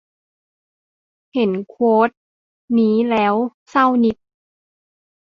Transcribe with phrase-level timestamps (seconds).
[1.33, 2.09] เห็นโควต
[2.77, 3.33] นี้แล้ว
[3.69, 4.15] เศร้านิด